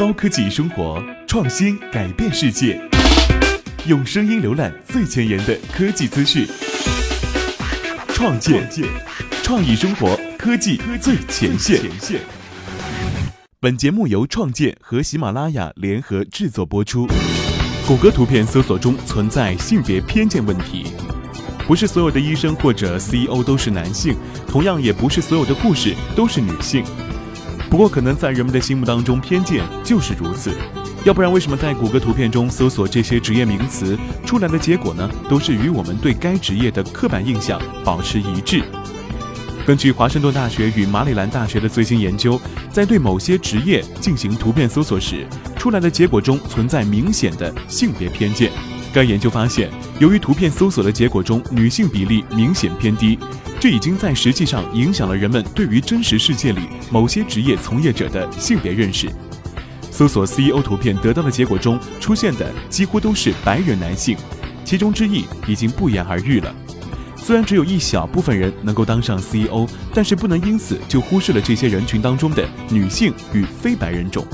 [0.00, 2.80] 高科技生活，创新改变世界。
[3.86, 6.46] 用声音浏览最前沿的科技资讯，
[8.14, 8.66] 创建
[9.42, 11.82] 创意生活科技最前线。
[13.60, 17.06] 本节目由创建和喜马拉雅联合制作播出。
[17.86, 20.94] 谷歌图片搜索中存在性别偏见问题，
[21.66, 24.16] 不是所有的医生或者 CEO 都是男性，
[24.48, 26.82] 同样也不是所有的护士都是女性。
[27.70, 30.52] 不过，可能在人们的心目当中，偏见就是如此。
[31.04, 38.60] 要不然，为什么在谷歌图片中搜索这些职业名词出来的结果呢，都是与我们对该职业的刻板印象保持一致？
[39.64, 42.40] 根据华盛顿大学与马里兰大学的最新研究，
[42.72, 45.24] 在对某些职业进行图片搜索时，
[45.56, 48.50] 出来的结果中存在明显的性别偏见。
[48.92, 53.16] 该研究发现，由于图片搜索的结果中女性比例明显偏低。
[53.60, 59.06] 这已经在实际上影响了人们对于真实世界里某些职业从业者的性别认识。
[59.90, 64.16] 搜索 CEO 图片得到的结果中出现的几乎都是白人男性，
[64.64, 66.54] 其中之一已经不言而喻了。
[67.16, 74.26] 虽然只有一小部分人能够当上 CEO，但是不能因此就忽视了这些人群当中的女性与非白人种。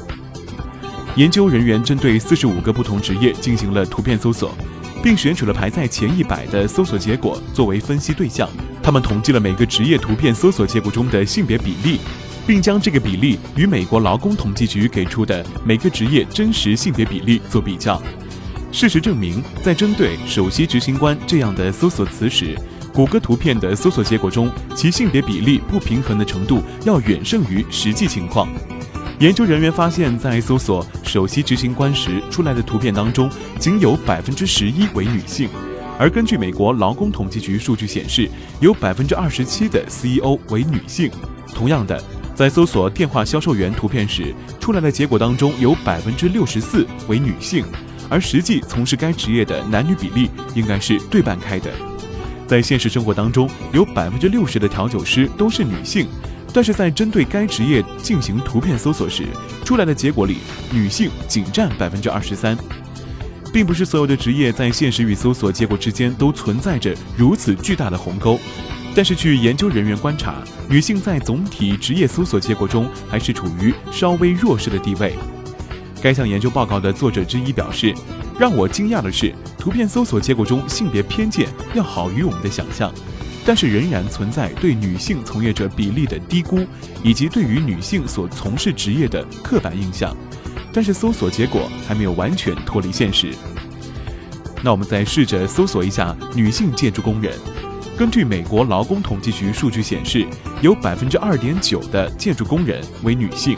[1.17, 4.57] 研究人员针对四十五个不同职业进行了图片搜索，
[5.03, 8.49] 并选取了排在前一百的搜索结果作为分析对象。
[8.87, 11.99] 他们统计了每个职业图片搜索结果中的性别比例，
[12.47, 18.01] 并将这个比例与美国劳工统计局给出的每个职业真实性别比例做比较。
[18.71, 22.57] 事实证明，在针对“首席执行官”这样的搜索词时，
[22.93, 28.49] 谷歌图片的搜索结果中其性别比例不平衡的程度要远胜于实际情况。
[29.19, 35.49] 研究人员发现，在搜索“首席执行官”时出来的图片当中，仅有百分之十一为女性。
[35.99, 38.29] 而根据美国劳工统计局数据显示，
[38.61, 41.11] 有百分之二十七的 CEO 为女性。
[41.55, 42.03] 同样的，
[42.35, 47.65] 在搜索电话销售员图片时，出来的结果当中有百分之六十四为女性，
[48.11, 51.73] 而实际从事该职业的男女比例应该是对半开的。
[52.47, 56.07] 在现实生活当中，有百分之六十的调酒师都是女性，
[56.53, 59.25] 但是在针对该职业进行图片搜索时，
[59.65, 60.37] 出来的结果里，
[60.71, 62.55] 女性仅占百分之二十三。
[63.57, 68.39] 并不是所有的职业在现实与搜索结果之间都存在着如此巨大的鸿沟，
[68.95, 75.15] 但是据研究人员观察，女性在总体职业搜索结果中还是处于稍微弱势的地位。
[76.03, 77.95] 该项研究报告的作者之一表示
[78.39, 82.93] ：“让我惊讶的是，图片搜索结果中性别偏见要好于我们的想象，
[83.47, 86.61] 但是仍然存在对女性从业者比例的低估，
[87.03, 90.15] 以及对于女性所从事职业的刻板印象。”
[90.77, 93.35] 但是搜索结果还没有完全脱离现实。
[94.63, 97.33] 那我们再试着搜索一下女性建筑工人。
[97.97, 100.27] 根据美国劳工统计局数据显示，
[100.61, 103.57] 有百分之二点九的建筑工人为女性。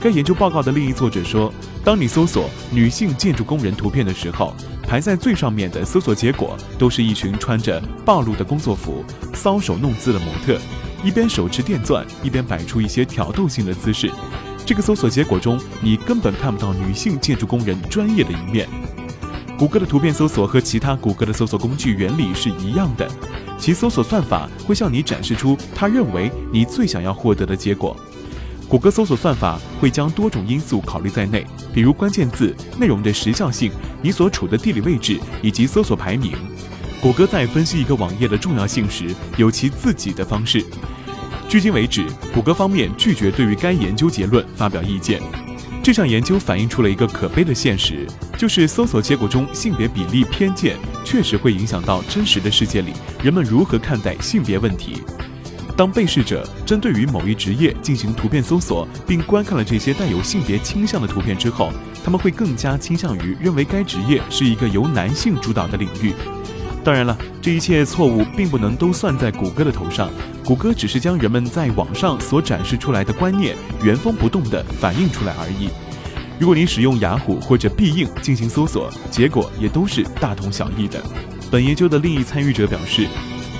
[0.00, 1.52] 该研究报告的另一作者说，
[1.84, 10.58] 当你搜索女性建筑工人图片的时候，排在最上面的搜索结果都是一群穿着暴露的工作服、搔首弄姿的模特，
[11.04, 14.10] 一边手持电钻，一边摆出一些挑逗性的姿势。
[14.66, 18.68] 这个搜索结果中，你根本看不到女性建筑工人专业的一面。
[19.56, 23.08] 谷歌的图片搜索和其他谷歌的搜索工具原理是一样的，
[23.56, 27.96] 其搜索算法会向你展示出他认为你最想要获得的结果。
[28.68, 33.70] 谷歌搜索算法会将多种因素考虑在内，比如关键字、内容的时效性、
[34.02, 36.32] 你所处的地理位置以及搜索排名。
[37.00, 40.66] 谷歌在分析一个网页的重要性时，有其自己的方式。
[41.48, 45.22] 至今为止，谷歌方面拒绝对于该研究结论发表意见。
[45.82, 48.04] 这项研究反映出了一个可悲的现实，
[48.36, 52.92] 就是搜索结果中性别比例偏见确实会影响到真实的世界里
[53.22, 55.02] 人们如何看待性别问题。
[55.76, 61.70] 当被试者针对于某一职业进行图片搜索，并观看了这些带有性别倾向的图片之后，
[62.02, 66.12] 他们会更加倾向于认为该职业是一个由男性主导的领域。
[66.86, 70.08] 当然了，这一切错误并不能都算在谷歌的头上。
[70.44, 75.68] 谷歌只是将人们在网上所展示出来的观念原封不动地反映出来而已。
[76.38, 81.02] 如果你使用雅虎或者必应进行搜索，结果也都是大同小异的。
[81.50, 83.08] 本研究的另一参与者表示：“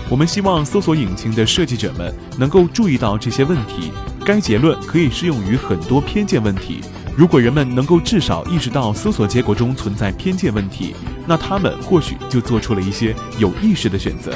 [0.08, 3.90] 我们希望搜索引擎的设计者们能够注意到这些问题。
[4.24, 6.80] 该结论可以适用于很多偏见问题。
[7.16, 10.94] 如果人们能够至少意识到搜索结果中存在偏见问题。”
[11.26, 14.32] 那他们或许就做出了一些有意识的选择。